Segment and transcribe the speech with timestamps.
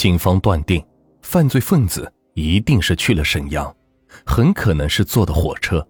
[0.00, 0.82] 警方断定，
[1.20, 3.76] 犯罪分子一定是去了沈阳，
[4.24, 5.86] 很可能是坐的火车。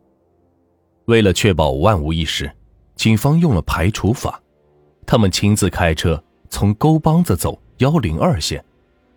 [1.04, 2.50] 为了确保万无一失，
[2.96, 4.42] 警方用了排除法，
[5.06, 8.60] 他们亲自开车从沟帮子走幺零二线，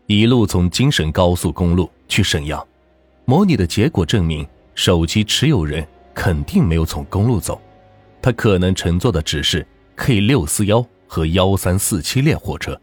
[0.05, 2.63] 一路从京沈高速公路去沈阳。
[3.25, 5.83] 模拟的结果证明，手机持有人
[6.13, 7.59] 肯定没有从公路走，
[8.21, 9.65] 他可能乘坐的只是
[9.95, 12.79] K 六四幺和幺三四七列火车。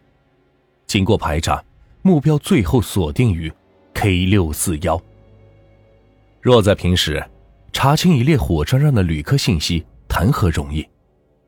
[0.85, 1.63] 经过排查，
[2.01, 3.51] 目标最后锁定于
[3.93, 5.01] K 六四幺。
[6.41, 7.23] 若在平时，
[7.71, 10.87] 查清一列火车上的旅客信息谈何容易？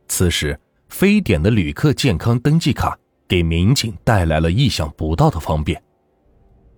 [0.08, 2.97] 此时，非典的旅客健康登记卡
[3.27, 5.81] 给民警带来了意想不到的方便。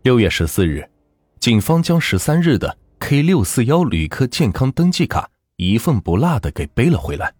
[0.03, 0.89] 六月十四日。
[1.37, 7.31] 警方将十三日的 K 六四幺旅客健康登记卡一份不落的给背了回来。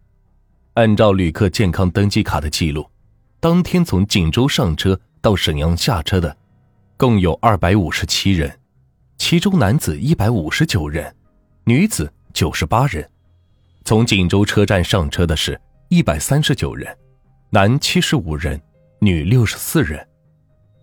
[0.75, 2.85] 按照旅客健康登记卡的记录，
[3.39, 6.37] 当天从锦州上车到沈阳下车的，
[6.97, 8.59] 共有二百五十七人，
[9.17, 11.11] 其中男子一百五十九人，
[11.63, 13.09] 女子九十八人。
[13.85, 15.59] 从锦州车站上车的是
[15.89, 16.95] 一百三十九人，
[17.49, 18.61] 男七十五人，
[18.99, 20.07] 女六十四人。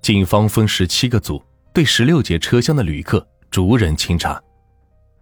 [0.01, 1.41] 警方分十七个组。
[1.73, 4.43] 对十六节车厢的旅客逐人清查，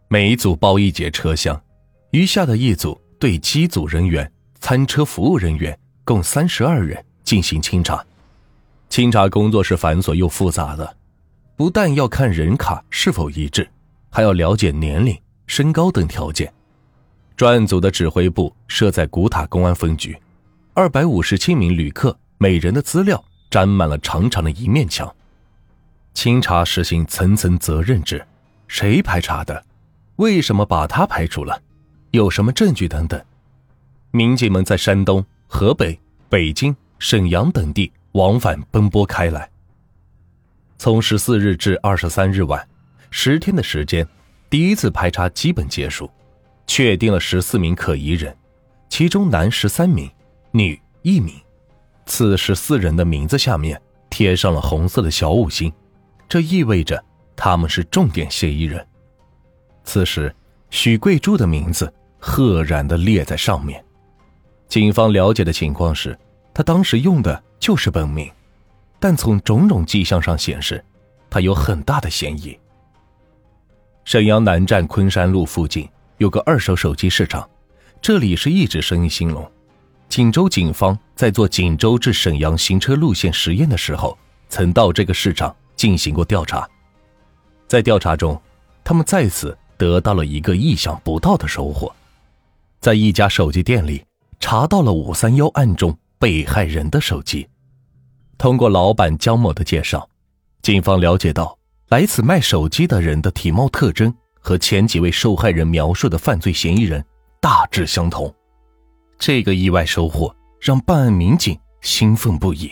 [0.08, 1.62] 每一组包一节车厢，
[2.12, 8.02] 余下的一组对机组人员、餐车服务人员共三十二人进行清查。
[8.90, 10.96] 清查工作是繁琐又复杂的，
[11.54, 13.66] 不但要看人卡是否一致，
[14.10, 15.16] 还要了解年龄、
[15.46, 16.52] 身高等条件。
[17.36, 20.20] 专案组的指挥部设在古塔公安分局，
[20.74, 25.08] 二百五十七名旅客每人的资料沾满了长长的一面墙。
[26.12, 28.26] 清查实行层层责任制，
[28.66, 29.64] 谁排查的？
[30.16, 31.62] 为什么把他排除了？
[32.10, 33.22] 有什么证据等等？
[34.10, 35.96] 民警们在山东、河北、
[36.28, 39.48] 北京、沈阳等地往返奔波开来。
[40.78, 42.66] 从十四日至二十三日晚，
[43.10, 44.06] 十天的时间，
[44.48, 46.10] 第一次排查基本结束，
[46.66, 48.34] 确定了十四名可疑人，
[48.88, 50.10] 其中男十三名，
[50.52, 51.34] 女一名。
[52.06, 55.72] 此十四人的名字下面贴上了红色的小五星。
[56.28, 57.04] 这意味着
[57.36, 58.84] 他们是重点嫌疑人。
[59.84, 60.34] 此时，
[60.70, 63.84] 许桂珠的名字赫然的列在上面。
[64.68, 66.18] 警方了解的情况是，
[66.54, 68.28] 他当时用的就是本名，
[68.98, 70.84] 但从种种迹象上显示，
[71.28, 72.58] 他有很大的嫌疑。
[74.04, 77.48] 沈阳南站昆山路附近有个二手手机市场，
[78.02, 79.48] 这里是一直生意兴隆。
[80.08, 84.18] 锦州警方在做锦州至沈阳行车路线实验的时候，
[84.48, 85.54] 曾到这个市场。
[85.76, 86.68] 进行过调查，
[87.66, 88.38] 在调查中，
[88.84, 91.90] 他们再次得到了一个意想不到的收获，
[92.80, 94.04] 在一家手机店里
[94.40, 97.48] 查到了五三幺案中被害人的手机。
[98.38, 100.08] 通过老板江某的介绍，
[100.62, 101.58] 警方了解到
[101.88, 107.04] 来此卖手机的人的体貌特征和前几位受害人描述的犯罪嫌疑人
[107.40, 108.32] 大致相同。
[109.18, 112.70] 这个意外收获让办案民警兴奋不已。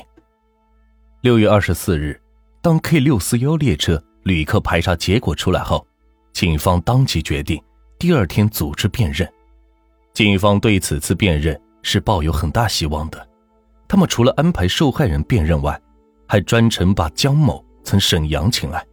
[1.22, 2.20] 六月二十四日。
[2.60, 5.86] 当 K 六四幺列车旅客排查结果出来后，
[6.32, 7.62] 警方当即决定
[8.00, 9.32] 第二天组织辨认。
[10.12, 13.27] 警方对此次辨认是抱有很大希望的。
[13.88, 15.80] 他们除了安排受害人辨认外，
[16.26, 18.86] 还专程把江某从沈阳请来。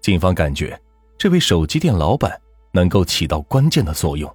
[0.00, 0.78] 警方感觉
[1.16, 2.38] 这位手机店老板
[2.72, 4.28] 能够起到关键的作用。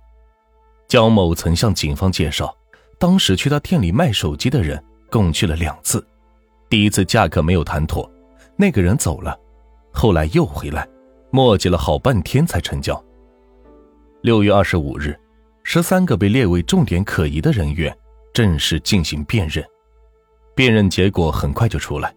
[0.88, 2.56] 江某曾向警方介绍，
[2.98, 4.82] 当时去他店里卖手机的人
[5.12, 6.06] 共去了两次，
[6.70, 8.10] 第一次价格没有谈妥。
[8.56, 9.38] 那个人走了，
[9.92, 10.88] 后来又回来，
[11.32, 13.04] 磨叽了好半天才成交。
[14.22, 15.20] 六月二十五日，
[15.64, 17.94] 十三个被列为重点可疑的人员
[18.36, 19.66] 正式进行辨认，
[20.54, 22.14] 辨认结果很快就出来，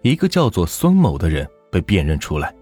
[0.00, 2.54] 一个叫做孙某的人被辨认出来，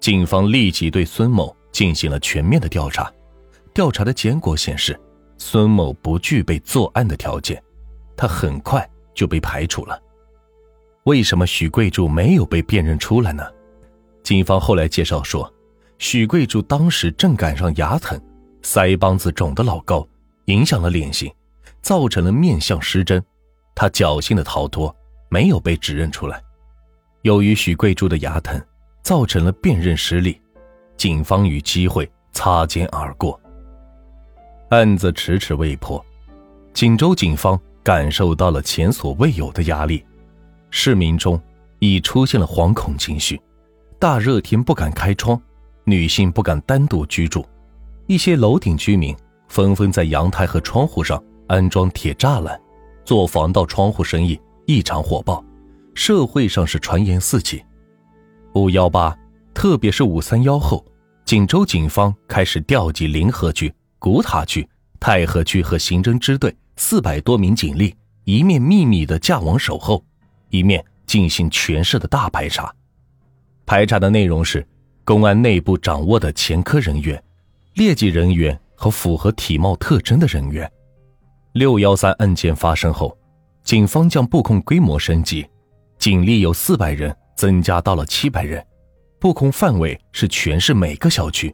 [0.00, 3.12] 警方立即对孙某进行了全面的调查，
[3.74, 4.98] 调查的结果显示，
[5.36, 7.62] 孙某不具备作案的条件，
[8.16, 10.00] 他很快就被排除了。
[11.02, 13.44] 为什么许贵柱没有被辨认出来呢？
[14.22, 15.52] 警方后来介绍说，
[15.98, 18.18] 许贵柱当时正赶上牙疼，
[18.62, 20.08] 腮帮子肿得老高，
[20.46, 21.30] 影响了脸型，
[21.82, 23.22] 造成了面相失真。
[23.74, 24.94] 他侥幸的逃脱，
[25.28, 26.42] 没有被指认出来。
[27.22, 28.60] 由于许贵柱的牙疼，
[29.02, 30.40] 造成了辨认失利，
[30.96, 33.38] 警方与机会擦肩而过。
[34.70, 36.04] 案子迟迟未破，
[36.72, 40.04] 锦州警方感受到了前所未有的压力。
[40.70, 41.40] 市民中
[41.78, 43.40] 已出现了惶恐情绪，
[43.98, 45.40] 大热天不敢开窗，
[45.84, 47.44] 女性不敢单独居住，
[48.06, 49.16] 一些楼顶居民
[49.48, 52.58] 纷纷在阳台和窗户上安装铁栅栏，
[53.04, 55.44] 做防盗窗户生意异常火爆，
[55.94, 57.60] 社会上是传言四起。
[58.54, 59.18] 五幺八，
[59.52, 60.86] 特别是五三幺后，
[61.24, 64.64] 锦州警方开始调集临河区、古塔区、
[65.00, 70.04] 太和区和刑侦支队四百多名警力，一面秘密的架网守候，
[70.50, 72.72] 一面进行全市的大排查。
[73.66, 74.64] 排查的内容是
[75.04, 77.20] 公安内部掌握的前科人员、
[77.74, 80.70] 劣迹人员和符合体貌特征的人员。
[81.52, 83.16] 六幺三案件发生后，
[83.64, 85.44] 警方将布控规模升级，
[85.98, 88.64] 警力由四百人增加到了七百人，
[89.18, 91.52] 布控范围是全市每个小区，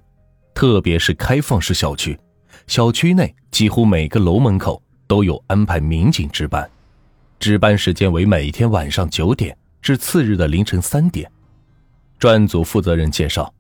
[0.55, 2.19] 特别是开放式小区，
[2.67, 6.69] 小区内几乎每个楼门口都有安排民警值班，
[7.39, 11.31] 值班时间为每天晚上九点至次日的凌晨三点。
[12.19, 13.51] 专案组负责人介绍，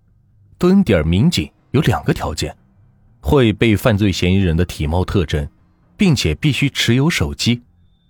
[0.58, 2.54] 蹲点民警有两个条件：
[3.20, 5.48] 会被犯罪嫌疑人的体貌特征。
[5.96, 7.62] 并且必须持有手机，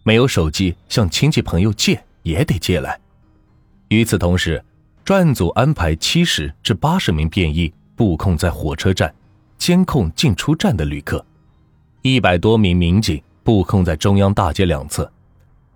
[0.02, 2.98] 没有手机向亲戚朋友借也得借来。
[3.88, 4.62] 与此同时，
[5.04, 9.14] 专案组安排七十至八十名便衣布控在火车站，
[9.56, 11.24] 监控进出站的旅客；
[12.02, 15.10] 一百多名民警布控在中央大街两侧。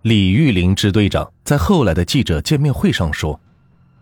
[0.03, 3.39] 李玉林支队长在后来的记者见面会上说：“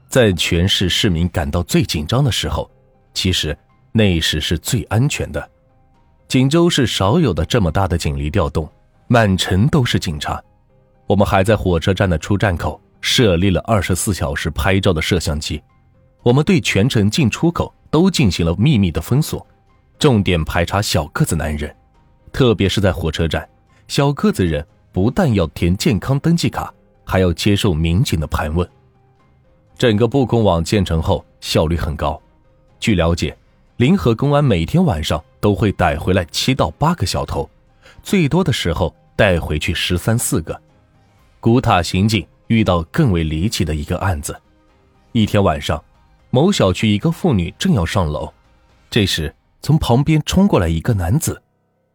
[0.08, 2.70] 在全市市民感到最紧张的时候，
[3.12, 3.56] 其实
[3.92, 5.50] 那时是最安全的。”
[6.28, 8.68] 锦州市少有的这么大的警力调动，
[9.06, 10.38] 满城都是警察。
[11.06, 15.62] 我们还在火车站的出站口设立了二十四小时拍照的摄像机。
[16.22, 19.46] 我们对全城进出口都进行了秘密的封锁，
[19.98, 21.74] 重点排查小个子男人，
[22.30, 23.48] 特别是在火车站，
[23.86, 26.70] 小个子人不但要填健康登记卡，
[27.06, 28.68] 还要接受民警的盘问。
[29.78, 32.20] 整个布控网建成后，效率很高。
[32.78, 33.34] 据了解。
[33.78, 37.48] 临河公安每天晚上都会逮回来七到八个小偷，
[38.02, 40.60] 最多的时候带回去十三四个。
[41.38, 44.36] 古塔刑警遇到更为离奇的一个案子：
[45.12, 45.80] 一天晚上，
[46.30, 48.28] 某小区一个妇女正要上楼，
[48.90, 49.32] 这时
[49.62, 51.40] 从旁边冲过来一个男子，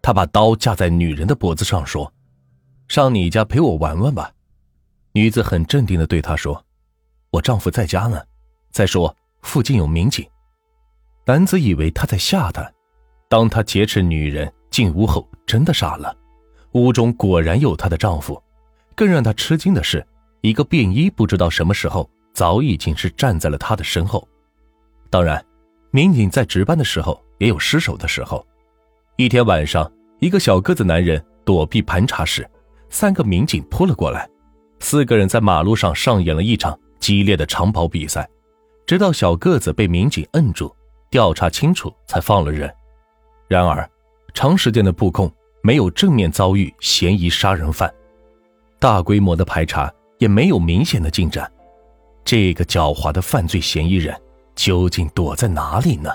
[0.02, 2.14] 他把刀架在女人的脖子上，说
[2.88, 4.32] ：“上你家陪我玩玩吧。”
[5.12, 6.64] 女子很镇定地对他说
[7.30, 8.22] ：“我丈夫在家呢，
[8.72, 10.26] 再说附近有民警。”
[11.26, 12.70] 男子以为他在吓他，
[13.30, 16.14] 当他劫持女人进屋后，真的傻了。
[16.74, 18.42] 屋中果然有她的丈夫。
[18.96, 20.06] 更让他吃惊的是，
[20.42, 24.28] 一个便衣不知道什么时候早已经是站在了他的身后。
[25.10, 25.44] 当然，
[25.92, 28.46] 民警在值班的时候也有失手的时候。
[29.16, 32.48] 一天晚上，一个小个子男人躲避盘查时，
[32.90, 34.30] 三个民警扑了过来，
[34.80, 38.30] 四个人在马路上上演了一场激烈的长跑比赛，
[38.86, 40.76] 直到小个子被民警摁住。
[41.14, 42.74] 调查清楚才放了人，
[43.48, 43.88] 然而，
[44.34, 45.32] 长时间的布控
[45.62, 47.94] 没有正面遭遇嫌疑杀人犯，
[48.80, 51.48] 大规模的排查也没有明显的进展，
[52.26, 54.20] 这个狡猾的犯罪嫌疑人
[54.56, 56.10] 究竟躲在哪里呢？